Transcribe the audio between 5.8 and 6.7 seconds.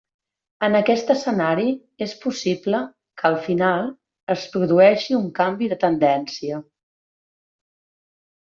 tendència.